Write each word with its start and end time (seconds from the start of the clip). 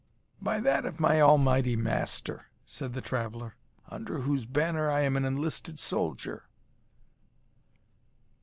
"By 0.41 0.59
that 0.61 0.83
of 0.87 0.99
my 0.99 1.21
Almighty 1.21 1.75
Master," 1.75 2.47
said 2.65 2.93
the 2.93 3.01
traveller, 3.03 3.53
"under 3.87 4.21
whose 4.21 4.45
banner 4.47 4.89
I 4.89 5.01
am 5.01 5.15
an 5.15 5.25
enlisted 5.25 5.77
soldier." 5.77 6.45